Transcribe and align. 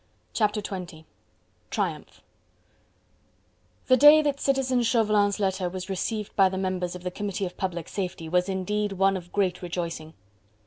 Chapter 0.33 0.63
XX: 0.63 1.05
Triumph 1.69 2.23
The 3.85 3.95
day 3.97 4.23
that 4.23 4.39
Citizen 4.39 4.81
Chauvelin's 4.81 5.39
letter 5.39 5.69
was 5.69 5.91
received 5.91 6.35
by 6.35 6.49
the 6.49 6.57
members 6.57 6.95
of 6.95 7.03
the 7.03 7.11
Committee 7.11 7.45
of 7.45 7.55
Public 7.55 7.87
Safety 7.87 8.27
was 8.27 8.49
indeed 8.49 8.93
one 8.93 9.15
of 9.15 9.31
great 9.31 9.61
rejoicing. 9.61 10.15